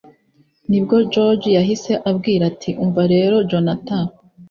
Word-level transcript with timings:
nibwo 0.69 0.95
george 1.13 1.49
yahise 1.57 1.91
ambwira 2.09 2.43
ati: 2.51 2.71
umva 2.83 3.01
rero 3.13 3.35
jonathan! 3.49 4.05